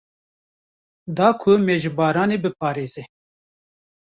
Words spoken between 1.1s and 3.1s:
Da ku me ji baranê biparêze.